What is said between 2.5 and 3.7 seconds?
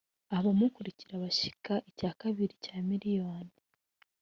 cya miliyoni